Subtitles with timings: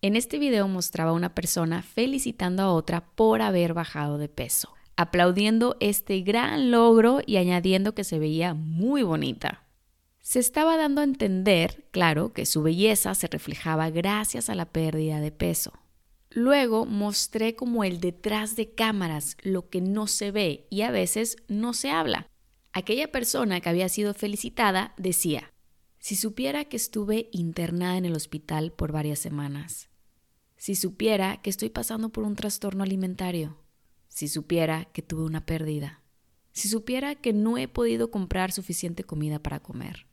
[0.00, 4.72] en este video mostraba a una persona felicitando a otra por haber bajado de peso,
[4.96, 9.64] aplaudiendo este gran logro y añadiendo que se veía muy bonita.
[10.20, 15.20] Se estaba dando a entender, claro, que su belleza se reflejaba gracias a la pérdida
[15.20, 15.72] de peso.
[16.30, 21.38] Luego mostré como el detrás de cámaras, lo que no se ve y a veces
[21.48, 22.28] no se habla.
[22.72, 25.52] Aquella persona que había sido felicitada decía,
[25.98, 29.87] si supiera que estuve internada en el hospital por varias semanas.
[30.58, 33.56] Si supiera que estoy pasando por un trastorno alimentario.
[34.08, 36.02] Si supiera que tuve una pérdida.
[36.50, 40.06] Si supiera que no he podido comprar suficiente comida para comer.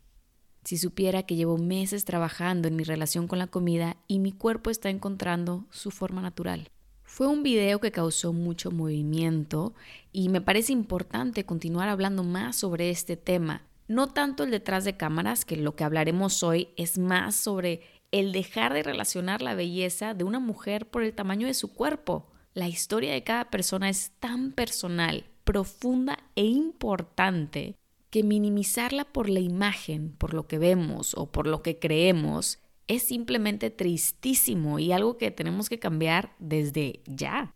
[0.63, 4.69] Si supiera que llevo meses trabajando en mi relación con la comida y mi cuerpo
[4.69, 6.69] está encontrando su forma natural.
[7.01, 9.73] Fue un video que causó mucho movimiento
[10.11, 14.97] y me parece importante continuar hablando más sobre este tema no tanto el detrás de
[14.97, 17.81] cámaras, que lo que hablaremos hoy es más sobre
[18.15, 22.31] el dejar de relacionar la belleza de una mujer por el tamaño de su cuerpo.
[22.53, 27.75] La historia de cada persona es tan personal, profunda e importante
[28.09, 33.03] que minimizarla por la imagen, por lo que vemos o por lo que creemos, es
[33.03, 37.53] simplemente tristísimo y algo que tenemos que cambiar desde ya.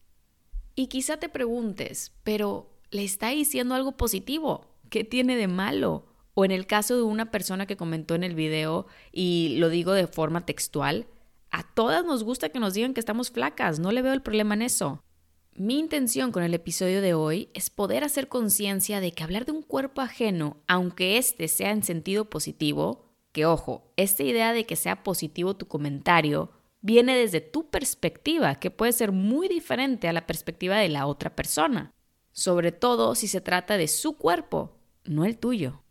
[0.76, 4.66] Y quizá te preguntes, pero ¿le está diciendo algo positivo?
[4.90, 6.09] ¿Qué tiene de malo?
[6.34, 9.94] O en el caso de una persona que comentó en el video, y lo digo
[9.94, 11.08] de forma textual,
[11.52, 14.54] a todas nos gusta que nos digan que estamos flacas, no le veo el problema
[14.54, 15.04] en eso.
[15.56, 19.52] Mi intención con el episodio de hoy es poder hacer conciencia de que hablar de
[19.52, 24.76] un cuerpo ajeno, aunque éste sea en sentido positivo, que ojo, esta idea de que
[24.76, 30.26] sea positivo tu comentario viene desde tu perspectiva, que puede ser muy diferente a la
[30.26, 31.94] perspectiva de la otra persona,
[32.32, 35.82] sobre todo si se trata de su cuerpo, no el tuyo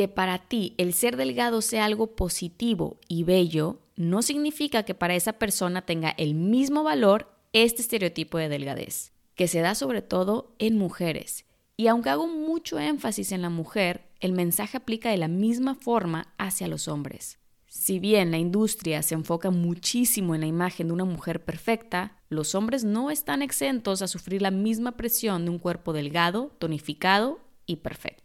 [0.00, 5.14] que para ti el ser delgado sea algo positivo y bello, no significa que para
[5.14, 10.54] esa persona tenga el mismo valor este estereotipo de delgadez, que se da sobre todo
[10.58, 11.44] en mujeres.
[11.76, 16.32] Y aunque hago mucho énfasis en la mujer, el mensaje aplica de la misma forma
[16.38, 17.38] hacia los hombres.
[17.66, 22.54] Si bien la industria se enfoca muchísimo en la imagen de una mujer perfecta, los
[22.54, 27.76] hombres no están exentos a sufrir la misma presión de un cuerpo delgado, tonificado y
[27.76, 28.19] perfecto.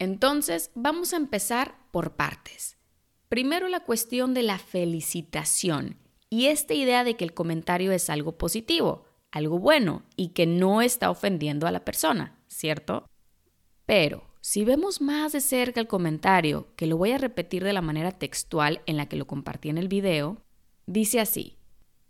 [0.00, 2.78] Entonces, vamos a empezar por partes.
[3.28, 5.98] Primero la cuestión de la felicitación
[6.30, 10.80] y esta idea de que el comentario es algo positivo, algo bueno y que no
[10.80, 13.06] está ofendiendo a la persona, ¿cierto?
[13.84, 17.82] Pero si vemos más de cerca el comentario, que lo voy a repetir de la
[17.82, 20.42] manera textual en la que lo compartí en el video,
[20.86, 21.58] dice así,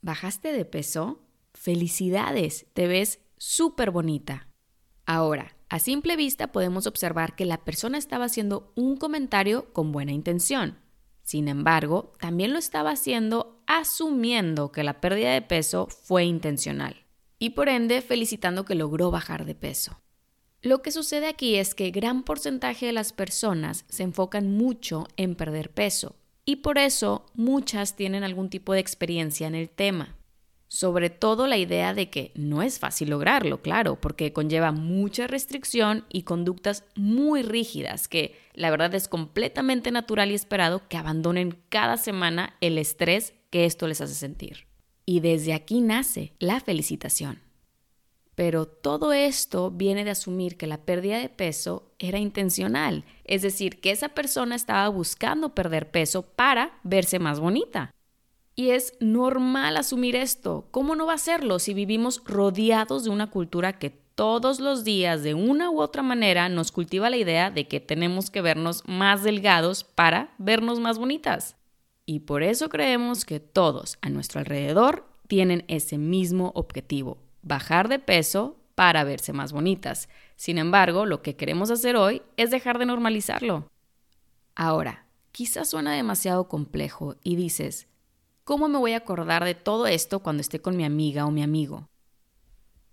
[0.00, 1.24] ¿bajaste de peso?
[1.54, 4.46] Felicidades, te ves súper bonita.
[5.06, 10.10] Ahora, a simple vista podemos observar que la persona estaba haciendo un comentario con buena
[10.10, 10.78] intención.
[11.22, 17.06] Sin embargo, también lo estaba haciendo asumiendo que la pérdida de peso fue intencional
[17.38, 20.02] y por ende felicitando que logró bajar de peso.
[20.60, 25.36] Lo que sucede aquí es que gran porcentaje de las personas se enfocan mucho en
[25.36, 30.19] perder peso y por eso muchas tienen algún tipo de experiencia en el tema
[30.70, 36.04] sobre todo la idea de que no es fácil lograrlo, claro, porque conlleva mucha restricción
[36.08, 41.96] y conductas muy rígidas que la verdad es completamente natural y esperado que abandonen cada
[41.96, 44.68] semana el estrés que esto les hace sentir.
[45.04, 47.40] Y desde aquí nace la felicitación.
[48.36, 53.80] Pero todo esto viene de asumir que la pérdida de peso era intencional, es decir,
[53.80, 57.90] que esa persona estaba buscando perder peso para verse más bonita.
[58.60, 60.68] Y es normal asumir esto.
[60.70, 65.22] ¿Cómo no va a serlo si vivimos rodeados de una cultura que todos los días
[65.22, 69.22] de una u otra manera nos cultiva la idea de que tenemos que vernos más
[69.22, 71.56] delgados para vernos más bonitas?
[72.04, 77.98] Y por eso creemos que todos a nuestro alrededor tienen ese mismo objetivo, bajar de
[77.98, 80.10] peso para verse más bonitas.
[80.36, 83.70] Sin embargo, lo que queremos hacer hoy es dejar de normalizarlo.
[84.54, 87.86] Ahora, quizás suena demasiado complejo y dices,
[88.44, 91.42] ¿Cómo me voy a acordar de todo esto cuando esté con mi amiga o mi
[91.42, 91.88] amigo?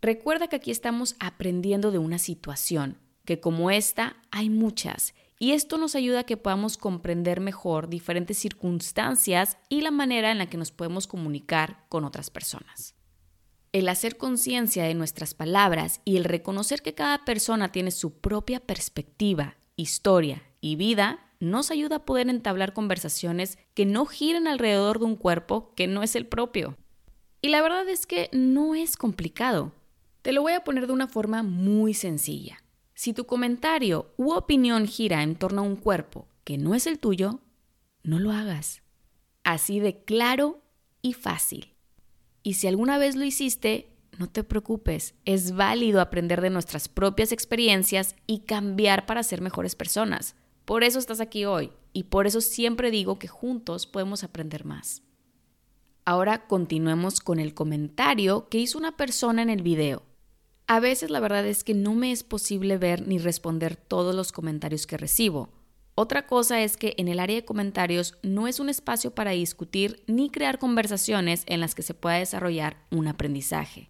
[0.02, 5.78] Recuerda que aquí estamos aprendiendo de una situación, que como esta hay muchas, y esto
[5.78, 10.58] nos ayuda a que podamos comprender mejor diferentes circunstancias y la manera en la que
[10.58, 12.96] nos podemos comunicar con otras personas.
[13.72, 18.60] El hacer conciencia de nuestras palabras y el reconocer que cada persona tiene su propia
[18.60, 25.06] perspectiva, historia y vida nos ayuda a poder entablar conversaciones que no giren alrededor de
[25.06, 26.78] un cuerpo que no es el propio.
[27.42, 29.74] Y la verdad es que no es complicado.
[30.22, 32.64] Te lo voy a poner de una forma muy sencilla.
[32.94, 37.00] Si tu comentario u opinión gira en torno a un cuerpo que no es el
[37.00, 37.42] tuyo,
[38.04, 38.82] no lo hagas.
[39.44, 40.62] Así de claro
[41.02, 41.76] y fácil.
[42.42, 47.32] Y si alguna vez lo hiciste, no te preocupes, es válido aprender de nuestras propias
[47.32, 50.36] experiencias y cambiar para ser mejores personas.
[50.68, 55.02] Por eso estás aquí hoy y por eso siempre digo que juntos podemos aprender más.
[56.04, 60.04] Ahora continuemos con el comentario que hizo una persona en el video.
[60.68, 64.34] A veces la verdad es que no me es posible ver ni responder todos los
[64.34, 65.54] comentarios que recibo.
[65.96, 70.04] Otra cosa es que en el área de comentarios no es un espacio para discutir
[70.06, 73.90] ni crear conversaciones en las que se pueda desarrollar un aprendizaje.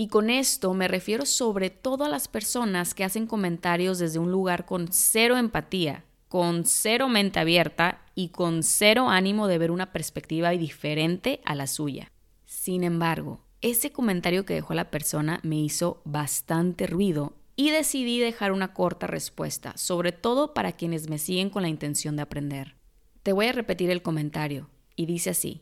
[0.00, 4.32] Y con esto me refiero sobre todo a las personas que hacen comentarios desde un
[4.32, 9.92] lugar con cero empatía, con cero mente abierta y con cero ánimo de ver una
[9.92, 12.10] perspectiva diferente a la suya.
[12.46, 18.52] Sin embargo, ese comentario que dejó la persona me hizo bastante ruido y decidí dejar
[18.52, 22.74] una corta respuesta, sobre todo para quienes me siguen con la intención de aprender.
[23.22, 25.60] Te voy a repetir el comentario y dice así.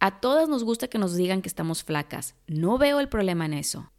[0.00, 3.54] A todas nos gusta que nos digan que estamos flacas, no veo el problema en
[3.54, 3.90] eso.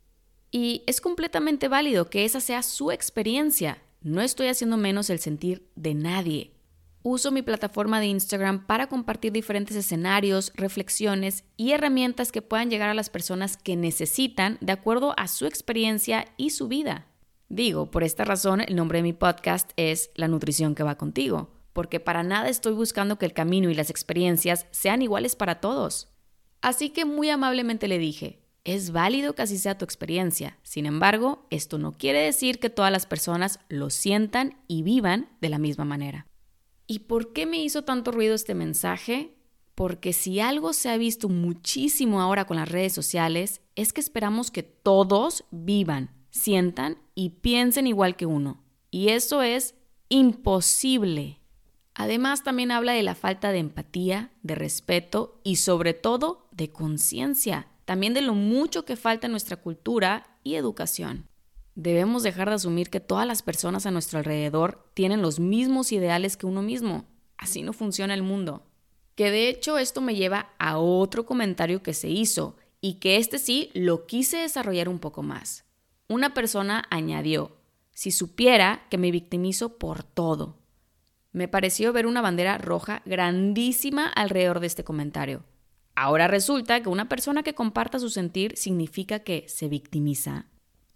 [0.52, 5.70] Y es completamente válido que esa sea su experiencia, no estoy haciendo menos el sentir
[5.76, 6.54] de nadie,
[7.02, 12.90] Uso mi plataforma de Instagram para compartir diferentes escenarios, reflexiones y herramientas que puedan llegar
[12.90, 17.08] a las personas que necesitan de acuerdo a su experiencia y su vida.
[17.48, 21.50] Digo, por esta razón el nombre de mi podcast es La nutrición que va contigo,
[21.74, 26.10] porque para nada estoy buscando que el camino y las experiencias sean iguales para todos.
[26.62, 31.48] Así que muy amablemente le dije, es válido que así sea tu experiencia, sin embargo,
[31.50, 35.86] esto no quiere decir que todas las personas lo sientan y vivan de la misma
[35.86, 36.28] manera.
[36.86, 39.36] ¿Y por qué me hizo tanto ruido este mensaje?
[39.76, 44.52] Porque si algo se ha visto muchísimo ahora con las redes sociales, es que esperamos
[44.52, 48.62] que todos vivan, sientan y piensen igual que uno.
[48.92, 49.76] Y eso es
[50.10, 51.39] imposible.
[52.00, 57.68] Además, también habla de la falta de empatía, de respeto y sobre todo de conciencia,
[57.84, 61.28] también de lo mucho que falta en nuestra cultura y educación.
[61.76, 66.38] Debemos dejar de asumir que todas las personas a nuestro alrededor tienen los mismos ideales
[66.38, 67.04] que uno mismo.
[67.36, 68.66] Así no funciona el mundo.
[69.16, 73.40] Que de hecho esto me lleva a otro comentario que se hizo y que este
[73.40, 75.66] sí lo quise desarrollar un poco más.
[76.08, 77.58] Una persona añadió,
[77.92, 80.59] si supiera que me victimizo por todo.
[81.32, 85.44] Me pareció ver una bandera roja grandísima alrededor de este comentario.
[85.96, 90.46] Ahora resulta que una persona que comparta su sentir significa que se victimiza.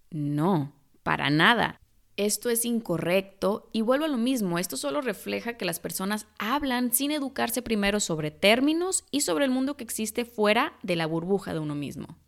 [0.10, 1.80] No, para nada.
[2.16, 6.94] Esto es incorrecto y vuelvo a lo mismo, esto solo refleja que las personas hablan
[6.94, 11.54] sin educarse primero sobre términos y sobre el mundo que existe fuera de la burbuja
[11.54, 12.20] de uno mismo.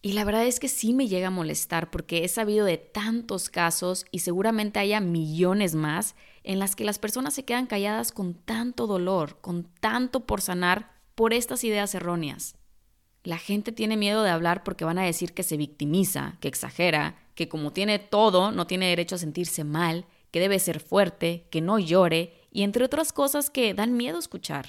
[0.00, 3.48] Y la verdad es que sí me llega a molestar porque he sabido de tantos
[3.48, 6.14] casos y seguramente haya millones más
[6.44, 10.92] en las que las personas se quedan calladas con tanto dolor, con tanto por sanar
[11.14, 12.56] por estas ideas erróneas.
[13.24, 17.16] La gente tiene miedo de hablar porque van a decir que se victimiza, que exagera,
[17.34, 21.62] que como tiene todo, no tiene derecho a sentirse mal, que debe ser fuerte, que
[21.62, 24.66] no llore, y entre otras cosas que dan miedo escuchar.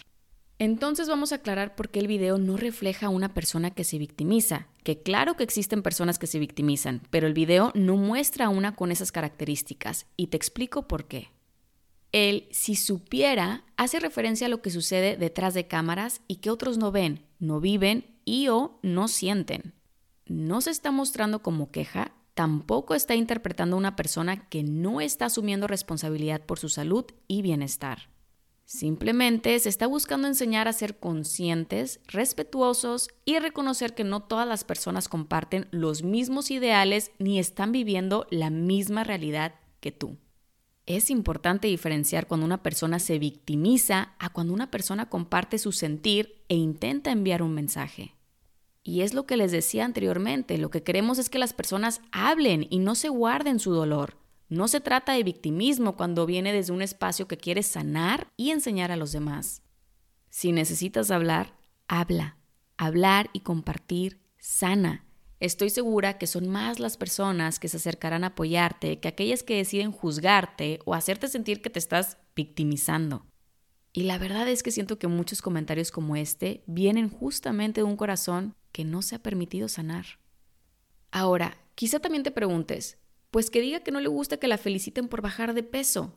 [0.58, 3.98] Entonces vamos a aclarar por qué el video no refleja a una persona que se
[3.98, 8.50] victimiza, que claro que existen personas que se victimizan, pero el video no muestra a
[8.50, 11.35] una con esas características, y te explico por qué.
[12.15, 16.77] El si supiera hace referencia a lo que sucede detrás de cámaras y que otros
[16.77, 19.74] no ven, no viven y o no sienten.
[20.25, 25.25] No se está mostrando como queja, tampoco está interpretando a una persona que no está
[25.25, 28.07] asumiendo responsabilidad por su salud y bienestar.
[28.63, 34.63] Simplemente se está buscando enseñar a ser conscientes, respetuosos y reconocer que no todas las
[34.63, 40.17] personas comparten los mismos ideales ni están viviendo la misma realidad que tú.
[40.86, 46.44] Es importante diferenciar cuando una persona se victimiza a cuando una persona comparte su sentir
[46.48, 48.13] e intenta enviar un mensaje.
[48.84, 52.68] Y es lo que les decía anteriormente, lo que queremos es que las personas hablen
[52.70, 54.18] y no se guarden su dolor.
[54.48, 58.92] No se trata de victimismo cuando viene desde un espacio que quiere sanar y enseñar
[58.92, 59.63] a los demás.
[60.30, 62.38] Si necesitas hablar, habla.
[62.77, 65.04] Hablar y compartir sana.
[65.39, 69.58] Estoy segura que son más las personas que se acercarán a apoyarte que aquellas que
[69.58, 73.25] deciden juzgarte o hacerte sentir que te estás victimizando.
[73.92, 77.98] Y la verdad es que siento que muchos comentarios como este vienen justamente de un
[77.98, 80.06] corazón que no se ha permitido sanar.
[81.12, 82.98] Ahora, quizá también te preguntes,
[83.32, 86.13] pues que diga que no le gusta que la feliciten por bajar de peso.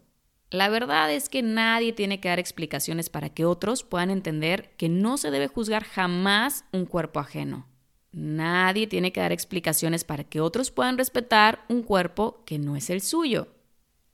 [0.50, 4.88] La verdad es que nadie tiene que dar explicaciones para que otros puedan entender que
[4.88, 7.68] no se debe juzgar jamás un cuerpo ajeno.
[8.12, 12.90] Nadie tiene que dar explicaciones para que otros puedan respetar un cuerpo que no es
[12.90, 13.48] el suyo.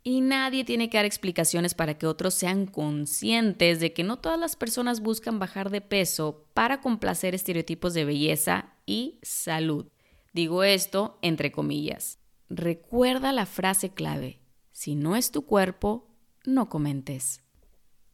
[0.02, 4.38] Y nadie tiene que dar explicaciones para que otros sean conscientes de que no todas
[4.38, 9.86] las personas buscan bajar de peso para complacer estereotipos de belleza y salud.
[10.34, 12.18] Digo esto entre comillas.
[12.50, 14.40] Recuerda la frase clave.
[14.72, 16.08] Si no es tu cuerpo,
[16.44, 17.43] no comentes.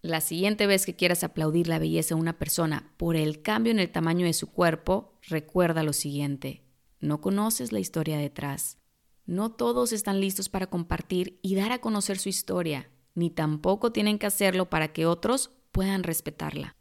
[0.02, 3.78] La siguiente vez que quieras aplaudir la belleza de una persona por el cambio en
[3.78, 6.64] el tamaño de su cuerpo, recuerda lo siguiente.
[7.00, 8.78] No conoces la historia detrás.
[9.26, 14.19] No todos están listos para compartir y dar a conocer su historia, ni tampoco tienen
[14.19, 16.76] que hacerlo para que otros puedan respetarla.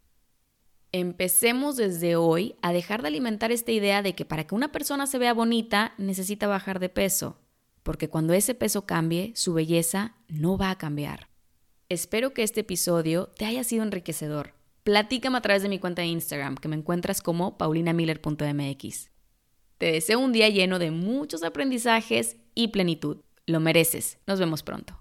[0.90, 5.06] Empecemos desde hoy a dejar de alimentar esta idea de que para que una persona
[5.06, 7.38] se vea bonita necesita bajar de peso,
[7.82, 11.29] porque cuando ese peso cambie, su belleza no va a cambiar.
[11.90, 14.54] Espero que este episodio te haya sido enriquecedor.
[14.84, 19.10] Platícame a través de mi cuenta de Instagram, que me encuentras como paulinamiller.mx.
[19.76, 23.22] Te deseo un día lleno de muchos aprendizajes y plenitud.
[23.44, 24.18] Lo mereces.
[24.28, 24.99] Nos vemos pronto.